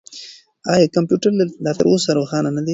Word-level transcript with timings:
آیا 0.73 0.87
کمپیوټر 0.95 1.31
لا 1.65 1.71
تر 1.77 1.85
اوسه 1.91 2.09
روښانه 2.17 2.49
دی؟ 2.65 2.69